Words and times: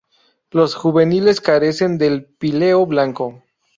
Los 0.49 0.73
juveniles 0.73 1.41
carecen 1.41 1.99
del 1.99 2.25
píleo 2.25 2.87
blanco. 2.87 3.43